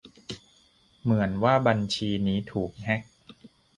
[1.03, 3.01] "เหมือนว่าบัญชีนี้ถูกแฮ็ก"